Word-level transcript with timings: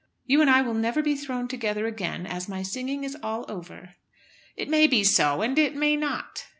"You 0.25 0.41
and 0.41 0.49
I 0.49 0.63
will 0.63 0.73
never 0.73 1.03
be 1.03 1.13
thrown 1.13 1.47
together 1.47 1.85
again, 1.85 2.25
as 2.25 2.49
my 2.49 2.63
singing 2.63 3.03
is 3.03 3.15
all 3.21 3.45
over." 3.47 3.93
"It 4.55 4.67
may 4.67 4.87
be 4.87 5.03
so 5.03 5.43
and 5.43 5.59
it 5.59 5.75
may 5.75 5.95
not." 5.95 6.47